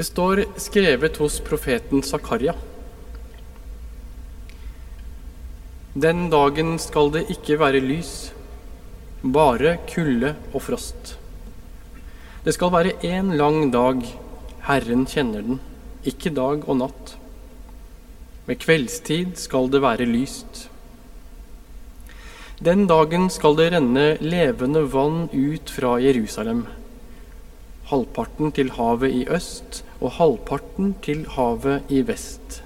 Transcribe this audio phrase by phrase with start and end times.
[0.00, 2.54] Det står skrevet hos profeten Zakaria.
[5.92, 8.30] Den dagen skal det ikke være lys,
[9.20, 11.12] bare kulde og frost.
[12.46, 14.00] Det skal være én lang dag,
[14.70, 15.60] Herren kjenner den,
[16.08, 17.14] ikke dag og natt.
[18.48, 20.70] Ved kveldstid skal det være lyst.
[22.56, 26.70] Den dagen skal det renne levende vann ut fra Jerusalem
[27.90, 32.62] halvparten til havet i øst og halvparten til havet i vest.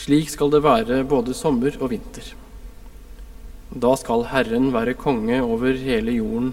[0.00, 2.34] Slik skal det være både sommer og vinter.
[3.74, 6.52] Da skal Herren være konge over hele jorden.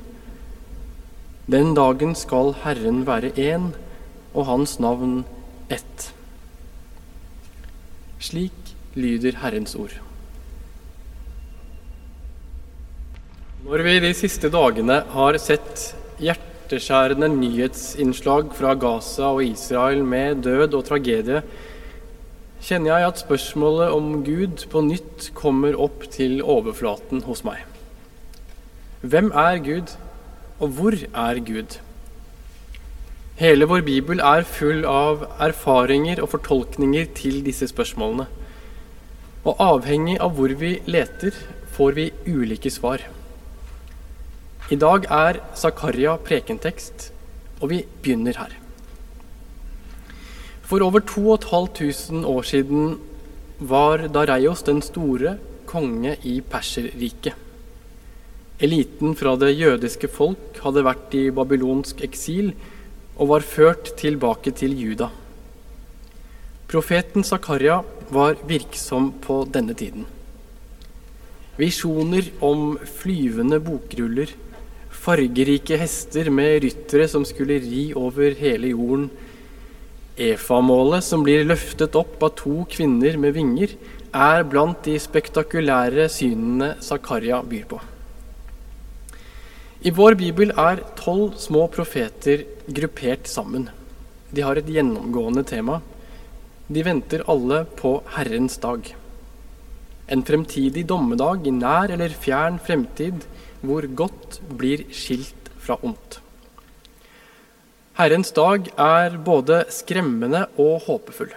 [1.51, 3.73] Den dagen skal Herren være én,
[4.33, 5.25] og hans navn
[5.69, 6.07] ett.
[8.19, 9.93] Slik lyder Herrens ord.
[13.63, 20.41] Når vi de siste dagene har sett hjertet hjerteskjærende nyhetsinnslag fra Gaza og Israel med
[20.43, 21.43] død og tragedie,
[22.63, 27.61] kjenner jeg at spørsmålet om Gud på nytt kommer opp til overflaten hos meg.
[29.01, 29.93] Hvem er Gud,
[30.59, 31.77] og hvor er Gud?
[33.37, 38.25] Hele vår bibel er full av erfaringer og fortolkninger til disse spørsmålene.
[39.45, 41.35] Og avhengig av hvor vi leter,
[41.73, 43.03] får vi ulike svar.
[44.73, 47.11] I dag er Zakaria prekentekst,
[47.61, 48.53] og vi begynner her.
[50.65, 52.95] For over 2500 år siden
[53.59, 55.35] var Dareios den store
[55.69, 57.35] konge i Perserriket.
[58.63, 62.53] Eliten fra det jødiske folk hadde vært i babylonsk eksil
[63.17, 65.09] og var ført tilbake til Juda.
[66.71, 70.07] Profeten Zakaria var virksom på denne tiden.
[71.59, 74.33] Visjoner om flyvende bokruller
[75.03, 79.09] fargerike hester med ryttere som skulle ri over hele jorden.
[80.13, 83.73] Efamålet, som blir løftet opp av to kvinner med vinger,
[84.13, 87.79] er blant de spektakulære synene Zakaria byr på.
[89.83, 93.67] I vår bibel er tolv små profeter gruppert sammen.
[94.31, 95.81] De har et gjennomgående tema.
[96.71, 98.85] De venter alle på Herrens dag.
[100.07, 103.25] En fremtidig dommedag i nær eller fjern fremtid
[103.63, 106.19] hvor godt blir skilt fra ondt.
[107.97, 111.31] Herrens dag er både skremmende og håpefull.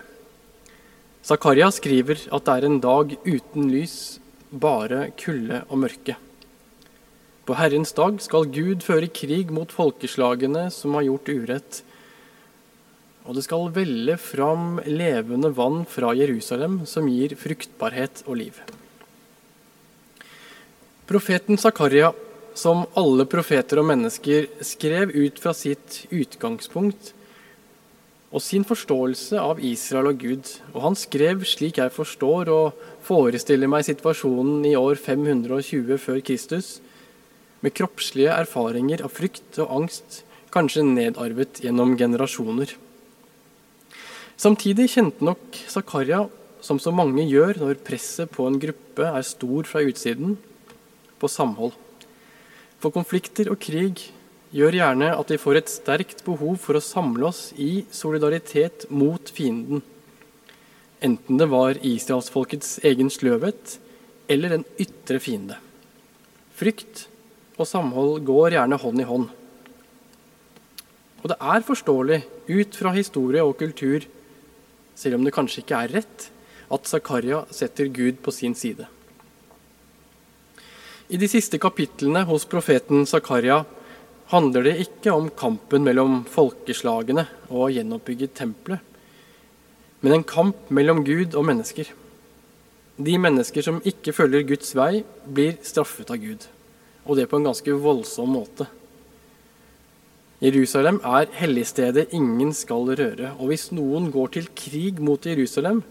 [1.26, 3.96] Zakaria skriver at det er en dag uten lys,
[4.50, 6.16] bare kulde og mørke.
[7.46, 11.82] På Herrens dag skal Gud føre krig mot folkeslagene som har gjort urett.
[13.26, 18.58] Og det skal velle fram levende vann fra Jerusalem som gir fruktbarhet og liv.
[21.06, 22.08] Profeten Zakaria,
[22.58, 27.12] som alle profeter og mennesker, skrev ut fra sitt utgangspunkt
[28.34, 30.50] og sin forståelse av Israel og Gud.
[30.74, 36.80] Og han skrev slik jeg forstår og forestiller meg situasjonen i år 520 før Kristus,
[37.62, 42.74] med kroppslige erfaringer av frykt og angst, kanskje nedarvet gjennom generasjoner.
[44.34, 46.24] Samtidig kjente nok Zakaria,
[46.58, 50.34] som så mange gjør når presset på en gruppe er stor fra utsiden,
[51.20, 51.74] på samhold.
[52.82, 54.08] For konflikter og krig
[54.54, 59.32] gjør gjerne at vi får et sterkt behov for å samle oss i solidaritet mot
[59.32, 59.82] fienden.
[61.04, 63.76] Enten det var israelsfolkets egen sløvhet
[64.32, 65.58] eller en ytre fiende.
[66.56, 67.06] Frykt
[67.56, 69.28] og samhold går gjerne hånd i hånd.
[71.22, 74.04] Og det er forståelig ut fra historie og kultur,
[74.96, 76.28] selv om det kanskje ikke er rett,
[76.72, 78.86] at Zakaria setter Gud på sin side.
[81.06, 83.60] I de siste kapitlene hos profeten Zakaria
[84.32, 88.80] handler det ikke om kampen mellom folkeslagene og å gjenoppbygge tempelet,
[90.02, 91.92] men en kamp mellom Gud og mennesker.
[92.98, 96.48] De mennesker som ikke følger Guds vei, blir straffet av Gud,
[97.06, 98.66] og det på en ganske voldsom måte.
[100.42, 105.84] Jerusalem er helligstedet ingen skal røre, og hvis noen går til krig mot Jerusalem,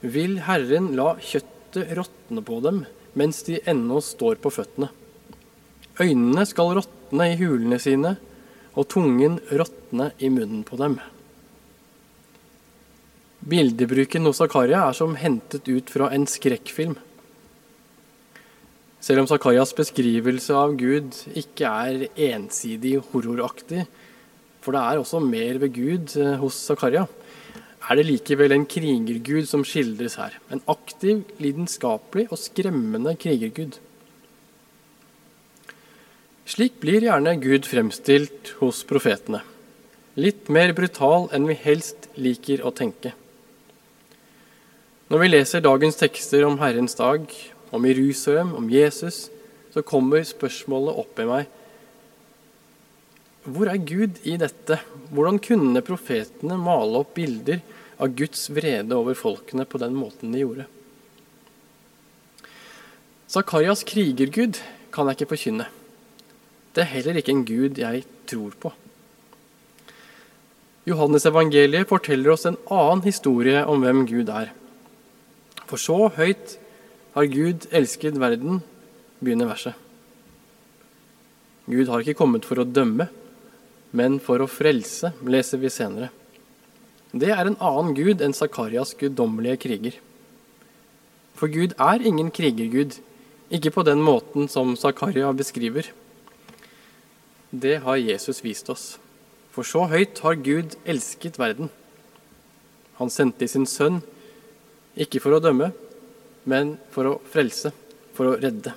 [0.00, 2.86] vil Herren la kjøttet råtne på dem
[3.18, 4.90] mens de ennå står på føttene.
[6.00, 8.16] Øynene skal råtne i hulene sine,
[8.74, 10.98] og tungen råtne i munnen på dem.
[13.44, 16.96] Bildebruken hos Zakaria er som hentet ut fra en skrekkfilm.
[19.04, 23.84] Selv om Zakarias beskrivelse av Gud ikke er ensidig horroraktig,
[24.64, 27.04] for det er også mer ved Gud eh, hos Zakaria,
[27.84, 30.38] er det likevel en krigergud som skildres her.
[30.52, 33.76] En aktiv, lidenskapelig og skremmende krigergud.
[36.48, 39.42] Slik blir gjerne Gud fremstilt hos profetene.
[40.16, 43.10] litt mer brutal enn vi helst liker å tenke.
[45.10, 47.26] Når vi leser dagens tekster om Herrens dag,
[47.74, 49.28] om Jerusalem, om Jesus,
[49.74, 51.50] så kommer spørsmålet opp i meg.
[53.44, 54.78] Hvor er Gud i dette?
[55.12, 57.60] Hvordan kunne profetene male opp bilder
[58.00, 60.64] av Guds vrede over folkene på den måten de gjorde?
[63.28, 64.60] Zakarias krigergud
[64.94, 65.66] kan jeg ikke forkynne.
[66.74, 68.72] Det er heller ikke en gud jeg tror på.
[70.88, 74.50] Johannes evangeliet forteller oss en annen historie om hvem Gud er.
[75.64, 76.56] For så høyt
[77.14, 78.60] har Gud elsket verden,
[79.20, 79.76] begynner verset.
[81.64, 83.08] Gud har ikke kommet for å dømme,
[83.94, 86.10] men for å frelse, leser vi senere.
[87.14, 89.98] Det er en annen gud enn Zakarias guddommelige kriger.
[91.38, 92.98] For Gud er ingen krigergud,
[93.54, 95.86] ikke på den måten som Zakaria beskriver.
[97.54, 98.84] Det har Jesus vist oss.
[99.54, 101.70] For så høyt har Gud elsket verden.
[102.98, 104.00] Han sendte sin sønn,
[104.98, 105.70] ikke for å dømme,
[106.50, 107.70] men for å frelse,
[108.14, 108.74] for å redde.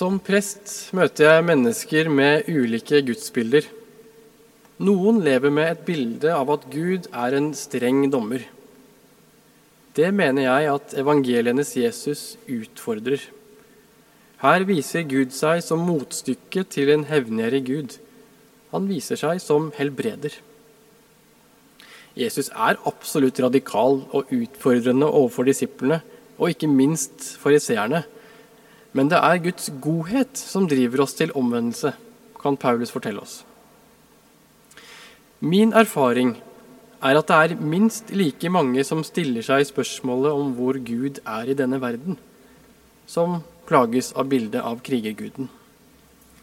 [0.00, 3.66] Som prest møter jeg mennesker med ulike gudsbilder.
[4.80, 8.46] Noen lever med et bilde av at Gud er en streng dommer.
[9.92, 13.26] Det mener jeg at evangelienes Jesus utfordrer.
[14.40, 17.96] Her viser Gud seg som motstykke til en hevngjerrig Gud.
[18.72, 20.32] Han viser seg som helbreder.
[22.16, 26.00] Jesus er absolutt radikal og utfordrende overfor disiplene,
[26.40, 28.00] og ikke minst fariseerne.
[28.96, 31.92] Men det er Guds godhet som driver oss til omvendelse,
[32.40, 33.40] kan Paulus fortelle oss.
[35.40, 36.34] Min erfaring
[37.00, 41.48] er at det er minst like mange som stiller seg spørsmålet om hvor Gud er
[41.48, 42.18] i denne verden,
[43.08, 45.48] som plages av bildet av krigerguden.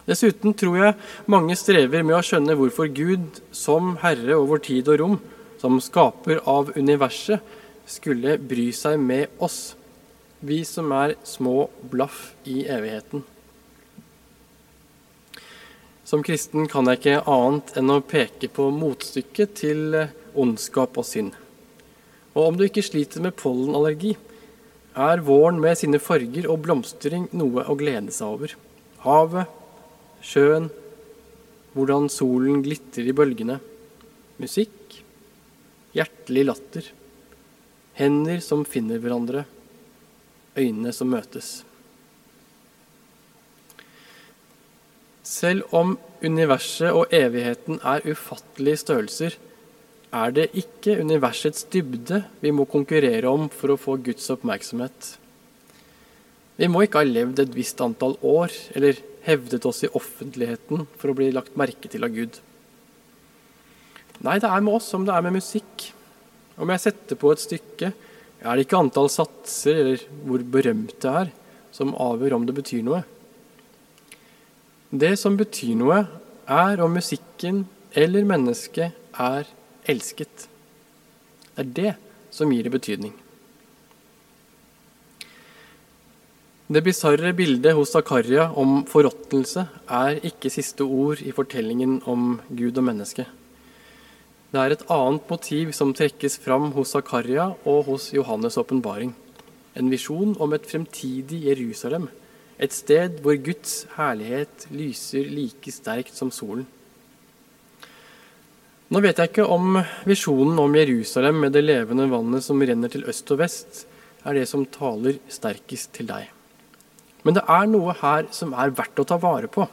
[0.07, 0.95] Dessuten tror jeg
[1.27, 5.17] mange strever med å skjønne hvorfor Gud, som herre over tid og rom,
[5.59, 7.43] som skaper av universet,
[7.87, 9.76] skulle bry seg med oss,
[10.39, 13.23] vi som er små blaff i evigheten.
[16.07, 19.97] Som kristen kan jeg ikke annet enn å peke på motstykket til
[20.37, 21.33] ondskap og synd.
[22.37, 24.13] Og om du ikke sliter med pollenallergi,
[24.97, 28.53] er våren med sine farger og blomstring noe å glede seg over.
[29.03, 29.51] Havet,
[30.25, 30.71] sjøen,
[31.75, 33.59] hvordan solen glitrer i bølgene.
[34.41, 35.01] Musikk,
[35.97, 36.89] hjertelig latter.
[37.97, 39.43] Hender som finner hverandre.
[40.57, 41.61] Øyne som møtes.
[45.27, 49.35] Selv om universet og evigheten er ufattelige størrelser,
[50.15, 55.17] er det ikke universets dybde vi må konkurrere om for å få Guds oppmerksomhet.
[56.57, 61.11] Vi må ikke ha levd et visst antall år eller hevdet oss i offentligheten for
[61.11, 62.39] å bli lagt merke til av Gud.
[64.25, 65.89] Nei, det er med oss som det er med musikk.
[66.57, 67.91] Om jeg setter på et stykke,
[68.41, 71.31] er det ikke antall satser eller hvor berømt det er,
[71.73, 73.03] som avgjør om det betyr noe.
[74.91, 76.05] Det som betyr noe,
[76.47, 77.65] er om musikken
[77.97, 79.49] eller mennesket er
[79.89, 80.47] elsket.
[81.57, 81.93] Det er det
[82.31, 83.15] som gir det betydning.
[86.67, 92.75] Det bisarre bildet hos Zakaria om forråtnelse er ikke siste ord i fortellingen om Gud
[92.79, 93.23] og menneske.
[94.47, 99.11] Det er et annet motiv som trekkes fram hos Zakaria og hos Johannes' åpenbaring.
[99.75, 102.07] En visjon om et fremtidig Jerusalem,
[102.57, 106.63] et sted hvor Guds herlighet lyser like sterkt som solen.
[108.87, 113.03] Nå vet jeg ikke om visjonen om Jerusalem med det levende vannet som renner til
[113.03, 113.83] øst og vest,
[114.23, 116.31] er det som taler sterkest til deg.
[117.27, 119.67] Men det er noe her som er verdt å ta vare på.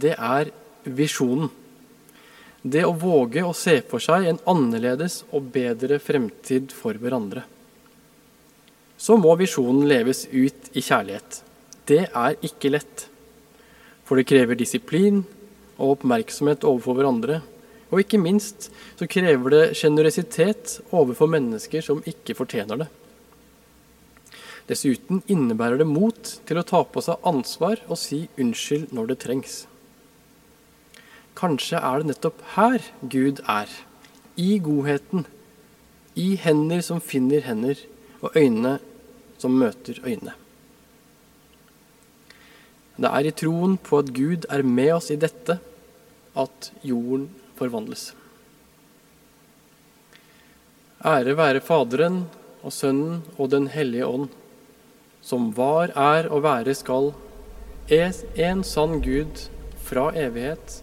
[0.00, 0.48] Det er
[0.88, 1.52] visjonen.
[2.62, 7.46] Det å våge å se for seg en annerledes og bedre fremtid for hverandre.
[9.00, 11.40] Så må visjonen leves ut i kjærlighet.
[11.88, 13.06] Det er ikke lett.
[14.04, 15.22] For det krever disiplin
[15.78, 17.40] og oppmerksomhet overfor hverandre
[17.90, 22.88] og ikke minst så krever det sjenerøsitet overfor mennesker som ikke fortjener det.
[24.70, 29.18] Dessuten innebærer det mot til å ta på seg ansvar og si unnskyld når det
[29.24, 29.56] trengs.
[31.38, 33.70] Kanskje er det nettopp her Gud er.
[34.36, 35.26] I godheten.
[36.16, 37.78] I hender som finner hender,
[38.20, 38.78] og øyne
[39.40, 40.34] som møter øyne.
[43.00, 45.56] Det er i troen på at Gud er med oss i dette,
[46.36, 48.10] at jorden forvandles.
[51.00, 52.26] Ære være Faderen
[52.60, 54.28] og Sønnen og Den hellige ånd,
[55.24, 57.14] som var, er og være skal,
[57.88, 59.48] en sann Gud
[59.80, 60.82] fra evighet